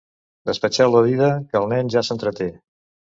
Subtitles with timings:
[0.49, 2.49] Despatxeu la dida, que el nen ja s'entreté.